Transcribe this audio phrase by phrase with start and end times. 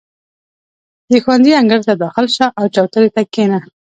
[1.09, 3.59] •د ښوونځي انګړ ته داخل شه، او چوترې ته کښېنه.